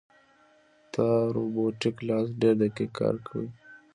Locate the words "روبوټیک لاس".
1.35-2.27